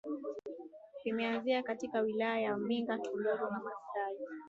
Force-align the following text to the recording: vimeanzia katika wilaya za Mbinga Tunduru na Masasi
vimeanzia 1.03 1.63
katika 1.63 1.99
wilaya 2.01 2.51
za 2.51 2.57
Mbinga 2.57 2.97
Tunduru 2.97 3.47
na 3.51 3.59
Masasi 3.59 4.23